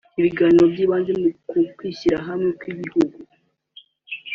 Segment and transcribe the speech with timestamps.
[0.19, 1.11] ibiganiro byibanze
[1.49, 3.17] ku kwishyirahamwe kw’ ibihugu